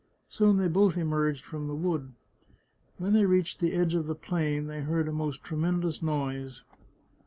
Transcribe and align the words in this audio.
Soon 0.27 0.57
they 0.57 0.67
both 0.67 0.97
emerged 0.97 1.45
from 1.45 1.67
the 1.67 1.75
wood. 1.75 2.13
When 2.97 3.13
they 3.13 3.25
reached 3.27 3.59
the 3.59 3.73
edge 3.73 3.93
of 3.93 4.07
the 4.07 4.15
plain 4.15 4.65
they 4.65 4.81
heard 4.81 5.07
a 5.07 5.11
most 5.13 5.43
tremendous 5.43 6.01
noise. 6.01 6.63